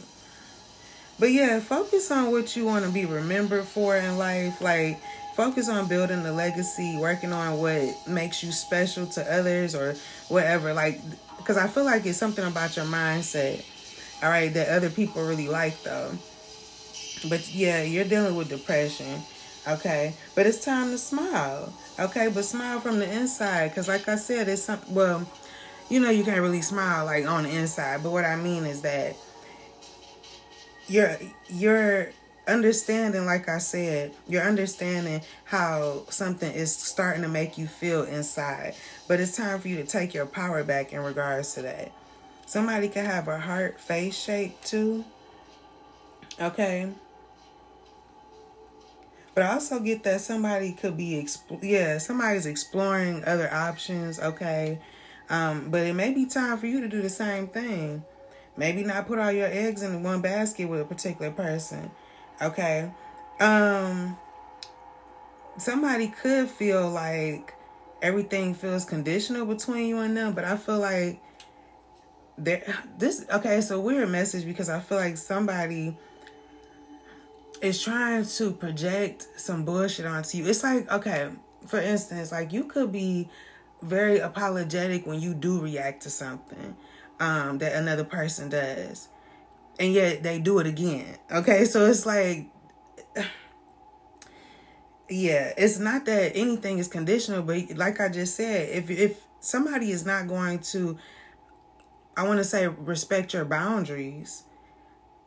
but 1.18 1.33
yeah, 1.33 1.59
focus 1.59 2.09
on 2.12 2.30
what 2.30 2.54
you 2.54 2.66
want 2.66 2.85
to 2.85 2.92
be 2.92 3.04
remembered 3.04 3.64
for 3.64 3.97
in 3.97 4.16
life. 4.16 4.61
Like 4.61 5.00
focus 5.37 5.69
on 5.69 5.87
building 5.87 6.23
the 6.23 6.33
legacy, 6.33 6.97
working 6.99 7.33
on 7.33 7.59
what 7.59 7.95
makes 8.09 8.43
you 8.43 8.50
special 8.50 9.07
to 9.07 9.33
others 9.33 9.75
or 9.75 9.95
whatever. 10.28 10.73
Like 10.73 11.00
cuz 11.45 11.57
I 11.57 11.69
feel 11.69 11.85
like 11.85 12.07
it's 12.07 12.19
something 12.19 12.45
about 12.45 12.76
your 12.76 12.87
mindset. 12.87 13.62
All 14.23 14.31
right, 14.31 14.52
that 14.55 14.69
other 14.69 14.90
people 14.90 15.23
really 15.23 15.49
like 15.49 15.83
though. 15.83 16.11
But 17.28 17.55
yeah, 17.55 17.83
you're 17.83 18.05
dealing 18.05 18.35
with 18.35 18.49
depression. 18.49 19.23
Okay? 19.69 20.14
But 20.35 20.47
it's 20.47 20.64
time 20.64 20.90
to 20.90 20.99
smile. 20.99 21.73
Okay? 22.00 22.28
But 22.28 22.45
smile 22.45 22.81
from 22.81 22.99
the 22.99 23.11
inside 23.12 23.75
cuz 23.75 23.88
like 23.88 24.09
I 24.09 24.16
said, 24.16 24.49
it's 24.49 24.62
some 24.62 24.81
well, 24.88 25.26
you 25.88 26.00
know 26.00 26.11
you 26.11 26.25
can't 26.25 26.40
really 26.40 26.62
smile 26.62 27.05
like 27.07 27.26
on 27.26 27.45
the 27.45 27.50
inside 27.50 28.02
but 28.02 28.11
what 28.11 28.25
i 28.25 28.35
mean 28.35 28.64
is 28.64 28.83
that 28.83 29.14
you're 30.88 31.16
you're 31.49 32.11
understanding 32.46 33.26
like 33.26 33.48
i 33.48 33.58
said 33.58 34.14
you're 34.28 34.42
understanding 34.42 35.20
how 35.44 36.02
something 36.08 36.52
is 36.52 36.74
starting 36.74 37.22
to 37.22 37.28
make 37.28 37.58
you 37.58 37.66
feel 37.66 38.04
inside 38.04 38.74
but 39.08 39.18
it's 39.18 39.36
time 39.36 39.58
for 39.58 39.68
you 39.68 39.76
to 39.76 39.84
take 39.84 40.14
your 40.14 40.26
power 40.26 40.62
back 40.62 40.92
in 40.92 41.00
regards 41.00 41.54
to 41.54 41.62
that 41.62 41.90
somebody 42.46 42.88
could 42.88 43.04
have 43.04 43.26
a 43.26 43.38
heart 43.38 43.80
face 43.80 44.16
shape 44.16 44.60
too 44.62 45.04
okay 46.40 46.88
but 49.36 49.44
I 49.44 49.52
also 49.52 49.80
get 49.80 50.02
that 50.04 50.22
somebody 50.22 50.72
could 50.72 50.96
be, 50.96 51.22
exp- 51.22 51.62
yeah, 51.62 51.98
somebody's 51.98 52.46
exploring 52.46 53.22
other 53.26 53.52
options, 53.52 54.18
okay? 54.18 54.78
Um, 55.28 55.68
but 55.70 55.86
it 55.86 55.92
may 55.92 56.14
be 56.14 56.24
time 56.24 56.56
for 56.56 56.66
you 56.66 56.80
to 56.80 56.88
do 56.88 57.02
the 57.02 57.10
same 57.10 57.48
thing. 57.48 58.02
Maybe 58.56 58.82
not 58.82 59.06
put 59.06 59.18
all 59.18 59.30
your 59.30 59.48
eggs 59.48 59.82
in 59.82 60.02
one 60.02 60.22
basket 60.22 60.70
with 60.70 60.80
a 60.80 60.86
particular 60.86 61.30
person. 61.30 61.90
Okay. 62.40 62.90
Um 63.40 64.16
somebody 65.59 66.09
could 66.09 66.49
feel 66.50 66.90
like 66.90 67.55
everything 68.02 68.55
feels 68.55 68.85
conditional 68.85 69.47
between 69.47 69.88
you 69.88 69.99
and 69.99 70.16
them, 70.16 70.33
but 70.33 70.45
I 70.45 70.57
feel 70.57 70.78
like 70.78 71.21
there 72.38 72.76
this 72.99 73.25
okay, 73.33 73.61
so 73.61 73.81
weird 73.81 74.09
message 74.11 74.45
because 74.45 74.69
I 74.69 74.81
feel 74.81 74.99
like 74.99 75.16
somebody 75.16 75.97
is 77.62 77.83
trying 77.83 78.25
to 78.25 78.50
project 78.52 79.26
some 79.37 79.64
bullshit 79.64 80.07
onto 80.07 80.38
you. 80.38 80.47
It's 80.47 80.62
like, 80.62 80.90
okay, 80.90 81.31
for 81.66 81.81
instance, 81.81 82.33
like 82.33 82.52
you 82.52 82.64
could 82.64 82.93
be 82.93 83.28
very 83.83 84.19
apologetic 84.19 85.07
when 85.07 85.21
you 85.21 85.35
do 85.35 85.61
react 85.61 86.02
to 86.02 86.11
something 86.11 86.76
um, 87.21 87.59
that 87.59 87.75
another 87.75 88.05
person 88.05 88.49
does, 88.49 89.09
and 89.78 89.92
yet 89.92 90.23
they 90.23 90.38
do 90.38 90.59
it 90.59 90.66
again. 90.66 91.18
Okay, 91.30 91.64
so 91.64 91.87
it's 91.87 92.06
like, 92.06 92.47
yeah, 95.09 95.52
it's 95.56 95.78
not 95.78 96.04
that 96.06 96.37
anything 96.37 96.78
is 96.78 96.88
conditional, 96.88 97.42
but 97.42 97.76
like 97.76 98.00
I 98.00 98.09
just 98.09 98.35
said, 98.35 98.71
if 98.71 98.90
if 98.90 99.23
somebody 99.40 99.90
is 99.90 100.04
not 100.04 100.28
going 100.28 100.61
to, 100.61 100.99
I 102.16 102.26
want 102.26 102.38
to 102.38 102.45
say 102.45 102.66
respect 102.66 103.35
your 103.35 103.45
boundaries. 103.45 104.45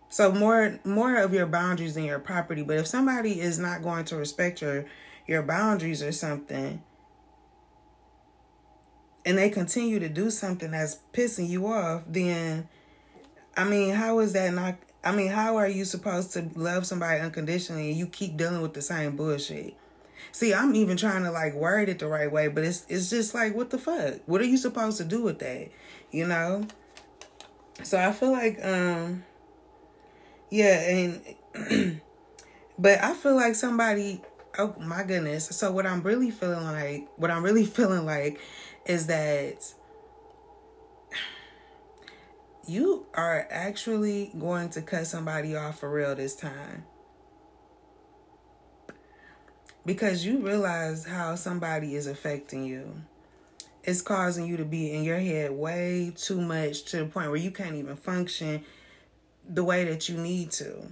So 0.10 0.32
more 0.32 0.79
more 0.84 1.15
of 1.18 1.34
your 1.34 1.46
boundaries 1.46 1.94
than 1.94 2.03
your 2.03 2.20
property. 2.20 2.63
But 2.63 2.77
if 2.77 2.88
somebody 2.88 3.39
is 3.39 3.60
not 3.60 3.84
going 3.84 4.06
to 4.06 4.18
respect 4.18 4.62
your 4.62 4.86
your 5.27 5.44
boundaries 5.44 6.01
or 6.01 6.12
something, 6.12 6.82
and 9.24 9.38
they 9.38 9.50
continue 9.50 10.00
to 10.00 10.10
do 10.10 10.32
something 10.32 10.72
that's 10.72 10.98
pissing 11.13 11.48
you 11.48 11.68
off, 11.68 12.03
then 12.08 12.68
I 13.60 13.66
mean, 13.66 13.94
how 13.94 14.20
is 14.20 14.32
that 14.34 14.54
not 14.54 14.78
I 15.04 15.13
mean, 15.13 15.28
how 15.28 15.58
are 15.58 15.68
you 15.68 15.84
supposed 15.84 16.32
to 16.34 16.50
love 16.56 16.86
somebody 16.86 17.20
unconditionally 17.20 17.89
and 17.89 17.98
you 17.98 18.08
keep 18.08 18.38
dealing 18.38 18.62
with 18.62 18.74
the 18.74 18.82
same 18.82 19.18
bullshit? 19.18 19.75
See, 20.32 20.54
I'm 20.54 20.74
even 20.75 20.96
trying 20.96 21.24
to 21.24 21.32
like 21.32 21.54
word 21.56 21.89
it 21.89 22.00
the 22.00 22.08
right 22.08 22.32
way, 22.32 22.48
but 22.48 22.63
it's 22.63 22.86
it's 22.88 23.10
just 23.10 23.34
like 23.34 23.54
what 23.54 23.70
the 23.70 23.78
fuck? 23.78 24.22
What 24.28 24.39
are 24.39 24.46
you 24.46 24.56
supposed 24.56 24.98
to 25.00 25.04
do 25.04 25.22
with 25.22 25.39
that? 25.39 25.72
You 26.10 26.25
know? 26.25 26.68
So 27.84 27.98
I 28.00 28.13
feel 28.13 28.32
like 28.32 28.63
um 28.63 29.25
yeah, 30.50 30.80
and 31.54 32.01
but 32.80 33.04
I 33.04 33.13
feel 33.13 33.36
like 33.36 33.56
somebody 33.56 34.22
oh 34.58 34.74
my 34.80 35.04
goodness. 35.04 35.48
So 35.48 35.70
what 35.74 35.86
I'm 35.86 36.01
really 36.01 36.32
feeling 36.32 36.63
like 36.63 37.10
what 37.18 37.30
I'm 37.30 37.44
really 37.44 37.66
feeling 37.78 38.06
like 38.06 38.39
is 38.86 39.08
that 39.08 39.74
you 42.68 43.06
are 43.13 43.48
actually 43.50 44.32
going 44.38 44.70
to 44.70 44.82
cut 44.82 45.08
somebody 45.08 45.56
off 45.56 45.80
for 45.80 45.89
real 45.89 46.16
this 46.16 46.36
time. 46.36 46.86
Because 49.86 50.25
you 50.25 50.39
realize 50.39 51.06
how 51.06 51.36
somebody 51.36 51.96
is 51.96 52.06
affecting 52.06 52.63
you. 52.63 53.01
It's 53.84 54.01
causing 54.01 54.46
you 54.46 54.58
to 54.58 54.66
be 54.66 54.92
in 54.92 55.04
your 55.04 55.20
head 55.20 55.51
way 55.51 56.13
too 56.16 56.39
much 56.39 56.84
to 56.86 56.98
the 56.98 57.06
point 57.06 57.30
where 57.30 57.39
you 57.39 57.50
can't 57.50 57.75
even 57.75 57.96
function 57.96 58.63
the 59.48 59.63
way 59.63 59.86
that 59.86 60.10
you 60.10 60.18
need 60.18 60.51
to. 60.51 60.89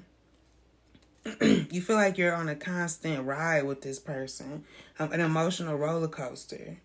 you 1.41 1.81
feel 1.81 1.97
like 1.97 2.17
you're 2.17 2.33
on 2.33 2.49
a 2.49 2.55
constant 2.55 3.25
ride 3.25 3.63
with 3.63 3.81
this 3.81 3.99
person, 3.99 4.63
um, 4.97 5.11
an 5.11 5.19
emotional 5.19 5.75
roller 5.75 6.07
coaster 6.07 6.77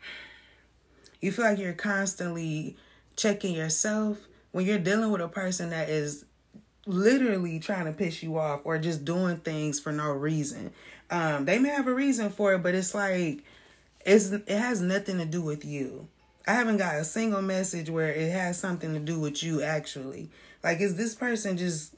you 1.20 1.30
feel 1.30 1.44
like 1.44 1.58
you're 1.58 1.72
constantly 1.72 2.76
checking 3.16 3.54
yourself 3.54 4.18
when 4.52 4.66
you're 4.66 4.78
dealing 4.78 5.10
with 5.10 5.20
a 5.20 5.28
person 5.28 5.70
that 5.70 5.88
is 5.88 6.24
literally 6.86 7.58
trying 7.58 7.84
to 7.84 7.92
piss 7.92 8.22
you 8.22 8.38
off 8.38 8.60
or 8.64 8.78
just 8.78 9.04
doing 9.04 9.36
things 9.36 9.78
for 9.78 9.92
no 9.92 10.10
reason. 10.12 10.72
Um, 11.10 11.44
they 11.44 11.58
may 11.58 11.68
have 11.70 11.86
a 11.86 11.94
reason 11.94 12.30
for 12.30 12.54
it, 12.54 12.62
but 12.62 12.74
it's 12.74 12.94
like 12.94 13.44
it's 14.04 14.30
it 14.30 14.48
has 14.48 14.80
nothing 14.80 15.18
to 15.18 15.26
do 15.26 15.42
with 15.42 15.64
you. 15.64 16.08
I 16.46 16.54
haven't 16.54 16.78
got 16.78 16.96
a 16.96 17.04
single 17.04 17.42
message 17.42 17.90
where 17.90 18.12
it 18.12 18.30
has 18.32 18.58
something 18.58 18.92
to 18.94 19.00
do 19.00 19.20
with 19.20 19.42
you 19.42 19.62
actually. 19.62 20.30
Like 20.64 20.80
is 20.80 20.96
this 20.96 21.14
person 21.14 21.56
just 21.56 21.94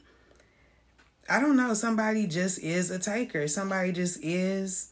I 1.29 1.41
don't 1.41 1.57
know, 1.57 1.75
somebody 1.75 2.27
just 2.27 2.59
is 2.59 2.91
a 2.91 2.99
taker. 2.99 3.47
Somebody 3.49 3.93
just 3.93 4.23
is 4.23 4.92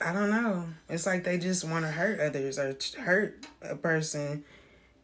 I 0.00 0.12
don't 0.12 0.30
know. 0.30 0.64
It's 0.88 1.06
like 1.06 1.24
they 1.24 1.38
just 1.38 1.64
want 1.64 1.84
to 1.84 1.90
hurt 1.90 2.20
others 2.20 2.58
or 2.58 2.76
hurt 2.98 3.46
a 3.62 3.76
person 3.76 4.44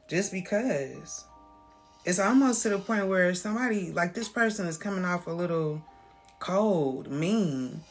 just 0.09 0.33
because. 0.33 1.25
It's 2.05 2.19
almost 2.19 2.63
to 2.63 2.69
the 2.69 2.79
point 2.79 3.07
where 3.07 3.33
somebody, 3.35 3.93
like 3.93 4.13
this 4.15 4.29
person, 4.29 4.67
is 4.67 4.77
coming 4.77 5.05
off 5.05 5.27
a 5.27 5.31
little 5.31 5.83
cold, 6.41 7.11
mean, 7.11 7.83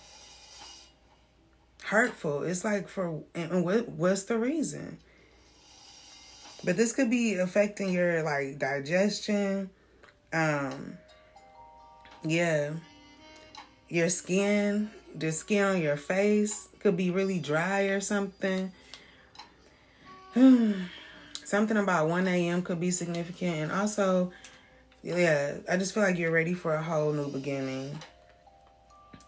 hurtful. 1.83 2.43
It's 2.43 2.63
like 2.63 2.87
for, 2.87 3.23
and 3.33 3.63
what, 3.63 3.87
what's 3.89 4.23
the 4.23 4.37
reason? 4.37 4.99
But 6.63 6.77
this 6.77 6.93
could 6.93 7.09
be 7.09 7.35
affecting 7.35 7.91
your 7.91 8.21
like 8.21 8.59
digestion. 8.59 9.71
Um, 10.33 10.97
yeah, 12.23 12.71
your 13.89 14.09
skin, 14.09 14.91
the 15.15 15.31
skin 15.31 15.63
on 15.63 15.81
your 15.81 15.97
face 15.97 16.67
could 16.81 16.97
be 16.97 17.11
really 17.11 17.39
dry 17.39 17.83
or 17.83 18.01
something. 18.01 18.71
something 21.45 21.77
about 21.77 22.07
1 22.09 22.27
a.m. 22.27 22.61
could 22.63 22.79
be 22.79 22.91
significant. 22.91 23.57
And 23.57 23.71
also, 23.71 24.31
yeah, 25.03 25.55
I 25.69 25.77
just 25.77 25.93
feel 25.93 26.03
like 26.03 26.17
you're 26.17 26.31
ready 26.31 26.53
for 26.53 26.73
a 26.73 26.81
whole 26.81 27.13
new 27.13 27.29
beginning. 27.29 27.97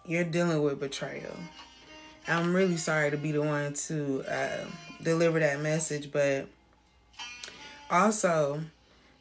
You're 0.06 0.24
dealing 0.24 0.62
with 0.62 0.80
betrayal. 0.80 1.36
I'm 2.28 2.56
really 2.56 2.78
sorry 2.78 3.12
to 3.12 3.18
be 3.18 3.32
the 3.32 3.42
one 3.42 3.74
to 3.74 4.24
uh, 4.28 4.66
deliver 5.02 5.40
that 5.40 5.60
message, 5.62 6.12
but 6.12 6.48
also 7.92 8.62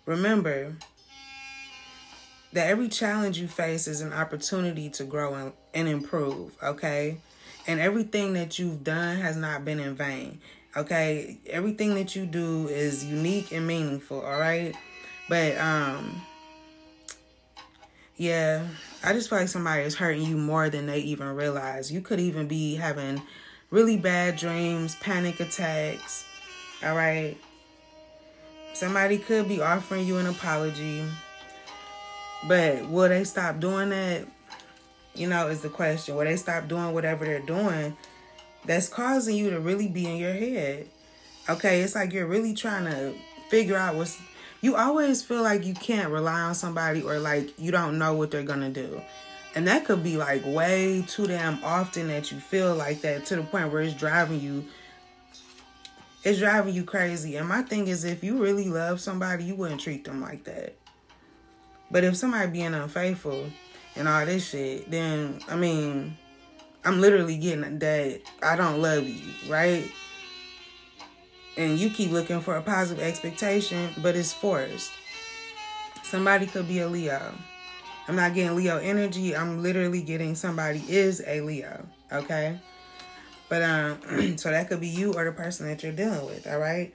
remember 0.06 0.76
that 2.52 2.68
every 2.68 2.88
challenge 2.88 3.38
you 3.38 3.48
face 3.48 3.88
is 3.88 4.00
an 4.00 4.12
opportunity 4.12 4.88
to 4.90 5.04
grow 5.04 5.34
and, 5.34 5.52
and 5.74 5.88
improve, 5.88 6.56
okay? 6.62 7.18
And 7.66 7.80
everything 7.80 8.32
that 8.34 8.58
you've 8.58 8.82
done 8.82 9.18
has 9.18 9.36
not 9.36 9.64
been 9.64 9.80
in 9.80 9.94
vain. 9.94 10.40
Okay? 10.76 11.38
Everything 11.46 11.94
that 11.94 12.16
you 12.16 12.26
do 12.26 12.68
is 12.68 13.04
unique 13.04 13.52
and 13.52 13.66
meaningful, 13.66 14.20
all 14.20 14.38
right? 14.38 14.74
But 15.28 15.56
um 15.58 16.22
yeah, 18.16 18.66
I 19.02 19.12
just 19.14 19.30
feel 19.30 19.38
like 19.38 19.48
somebody 19.48 19.82
is 19.82 19.96
hurting 19.96 20.22
you 20.22 20.36
more 20.36 20.68
than 20.70 20.86
they 20.86 21.00
even 21.00 21.34
realize. 21.34 21.90
You 21.90 22.00
could 22.02 22.20
even 22.20 22.46
be 22.46 22.74
having 22.74 23.22
really 23.70 23.96
bad 23.96 24.36
dreams, 24.36 24.96
panic 24.96 25.40
attacks. 25.40 26.24
All 26.84 26.94
right? 26.94 27.36
Somebody 28.74 29.18
could 29.18 29.48
be 29.48 29.60
offering 29.60 30.06
you 30.06 30.18
an 30.18 30.26
apology 30.26 31.04
but 32.44 32.88
will 32.88 33.08
they 33.08 33.24
stop 33.24 33.60
doing 33.60 33.90
that? 33.90 34.26
You 35.14 35.28
know, 35.28 35.48
is 35.48 35.60
the 35.60 35.68
question. 35.68 36.16
Will 36.16 36.24
they 36.24 36.36
stop 36.36 36.68
doing 36.68 36.92
whatever 36.92 37.24
they're 37.24 37.40
doing 37.40 37.96
that's 38.64 38.88
causing 38.88 39.36
you 39.36 39.50
to 39.50 39.60
really 39.60 39.88
be 39.88 40.06
in 40.06 40.16
your 40.16 40.32
head? 40.32 40.88
Okay, 41.48 41.82
it's 41.82 41.94
like 41.94 42.12
you're 42.12 42.26
really 42.26 42.54
trying 42.54 42.84
to 42.84 43.14
figure 43.48 43.76
out 43.76 43.94
what's. 43.94 44.20
You 44.60 44.76
always 44.76 45.22
feel 45.22 45.42
like 45.42 45.66
you 45.66 45.74
can't 45.74 46.10
rely 46.10 46.40
on 46.40 46.54
somebody 46.54 47.02
or 47.02 47.18
like 47.18 47.58
you 47.58 47.72
don't 47.72 47.98
know 47.98 48.14
what 48.14 48.30
they're 48.30 48.44
gonna 48.44 48.70
do. 48.70 49.00
And 49.54 49.66
that 49.66 49.84
could 49.84 50.02
be 50.02 50.16
like 50.16 50.46
way 50.46 51.04
too 51.06 51.26
damn 51.26 51.62
often 51.62 52.08
that 52.08 52.32
you 52.32 52.38
feel 52.38 52.74
like 52.74 53.02
that 53.02 53.26
to 53.26 53.36
the 53.36 53.42
point 53.42 53.70
where 53.70 53.82
it's 53.82 53.94
driving 53.94 54.40
you 54.40 54.64
it's 56.24 56.38
driving 56.38 56.74
you 56.74 56.84
crazy. 56.84 57.36
And 57.36 57.48
my 57.48 57.62
thing 57.62 57.88
is 57.88 58.04
if 58.04 58.22
you 58.22 58.40
really 58.40 58.68
love 58.68 59.00
somebody, 59.00 59.44
you 59.44 59.56
wouldn't 59.56 59.80
treat 59.80 60.04
them 60.04 60.20
like 60.20 60.44
that. 60.44 60.76
But 61.90 62.04
if 62.04 62.16
somebody 62.16 62.50
being 62.50 62.74
unfaithful 62.74 63.50
and 63.96 64.08
all 64.08 64.24
this 64.26 64.50
shit, 64.50 64.90
then 64.90 65.40
I 65.48 65.56
mean, 65.56 66.16
I'm 66.84 67.00
literally 67.00 67.36
getting 67.36 67.78
that 67.78 68.20
I 68.42 68.56
don't 68.56 68.80
love 68.80 69.06
you, 69.06 69.20
right? 69.48 69.90
And 71.56 71.78
you 71.78 71.90
keep 71.90 72.10
looking 72.10 72.40
for 72.40 72.56
a 72.56 72.62
positive 72.62 73.04
expectation, 73.04 73.90
but 73.98 74.16
it's 74.16 74.32
forced. 74.32 74.90
Somebody 76.02 76.46
could 76.46 76.66
be 76.66 76.80
a 76.80 76.88
Leo. 76.88 77.34
I'm 78.08 78.16
not 78.16 78.34
getting 78.34 78.56
Leo 78.56 78.78
energy. 78.78 79.36
I'm 79.36 79.62
literally 79.62 80.02
getting 80.02 80.34
somebody 80.34 80.82
is 80.88 81.22
a 81.26 81.40
Leo, 81.42 81.86
okay? 82.10 82.58
But 83.48 83.62
um 83.62 84.36
so 84.38 84.50
that 84.50 84.68
could 84.68 84.80
be 84.80 84.88
you 84.88 85.12
or 85.14 85.24
the 85.24 85.32
person 85.32 85.66
that 85.66 85.82
you're 85.82 85.92
dealing 85.92 86.26
with, 86.26 86.46
all 86.46 86.58
right? 86.58 86.92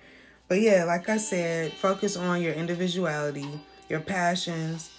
But 0.47 0.61
yeah, 0.61 0.85
like 0.85 1.09
I 1.09 1.17
said, 1.17 1.73
focus 1.73 2.15
on 2.15 2.41
your 2.41 2.53
individuality 2.53 3.47
your 3.89 3.99
passions, 3.99 4.91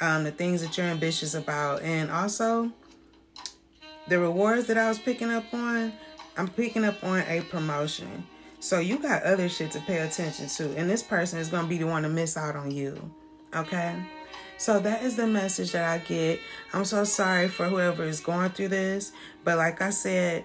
um, 0.00 0.24
the 0.24 0.30
things 0.30 0.62
that 0.62 0.76
you're 0.76 0.86
ambitious 0.86 1.34
about, 1.34 1.82
and 1.82 2.10
also 2.10 2.70
the 4.08 4.18
rewards 4.18 4.66
that 4.66 4.78
I 4.78 4.88
was 4.88 4.98
picking 4.98 5.30
up 5.30 5.52
on. 5.52 5.92
I'm 6.36 6.48
picking 6.48 6.84
up 6.84 7.02
on 7.04 7.20
a 7.20 7.42
promotion. 7.42 8.26
So 8.60 8.78
you 8.78 8.98
got 8.98 9.22
other 9.24 9.48
shit 9.48 9.70
to 9.72 9.80
pay 9.80 9.98
attention 9.98 10.48
to, 10.48 10.76
and 10.76 10.88
this 10.88 11.02
person 11.02 11.38
is 11.38 11.48
gonna 11.48 11.66
be 11.66 11.78
the 11.78 11.86
one 11.86 12.02
to 12.02 12.08
miss 12.08 12.36
out 12.36 12.56
on 12.56 12.70
you. 12.70 13.12
Okay? 13.54 13.96
So 14.58 14.78
that 14.80 15.02
is 15.02 15.16
the 15.16 15.26
message 15.26 15.72
that 15.72 15.88
I 15.88 15.98
get. 15.98 16.40
I'm 16.72 16.84
so 16.84 17.04
sorry 17.04 17.48
for 17.48 17.66
whoever 17.66 18.04
is 18.04 18.20
going 18.20 18.50
through 18.50 18.68
this, 18.68 19.12
but 19.44 19.56
like 19.56 19.80
I 19.80 19.90
said, 19.90 20.44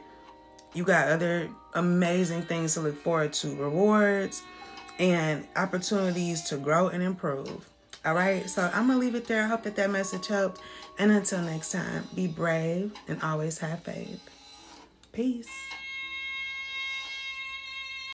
you 0.73 0.83
got 0.83 1.09
other 1.09 1.49
amazing 1.73 2.43
things 2.43 2.73
to 2.75 2.81
look 2.81 3.01
forward 3.01 3.33
to 3.33 3.55
rewards 3.55 4.41
and 4.99 5.47
opportunities 5.55 6.43
to 6.43 6.57
grow 6.57 6.87
and 6.87 7.03
improve. 7.03 7.69
All 8.05 8.13
right. 8.13 8.49
So 8.49 8.69
I'm 8.73 8.87
going 8.87 8.99
to 8.99 9.05
leave 9.05 9.15
it 9.15 9.25
there. 9.25 9.43
I 9.43 9.47
hope 9.47 9.63
that 9.63 9.75
that 9.77 9.89
message 9.89 10.27
helped. 10.27 10.61
And 10.99 11.11
until 11.11 11.41
next 11.41 11.71
time, 11.71 12.07
be 12.13 12.27
brave 12.27 12.93
and 13.07 13.21
always 13.21 13.57
have 13.59 13.83
faith. 13.83 14.21
Peace. 15.11 15.49